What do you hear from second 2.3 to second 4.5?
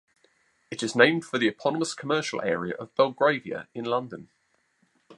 area of Belgravia in London.